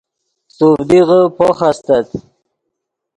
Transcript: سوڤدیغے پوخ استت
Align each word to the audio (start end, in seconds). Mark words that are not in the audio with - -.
سوڤدیغے 0.55 1.21
پوخ 1.37 1.59
استت 1.69 2.07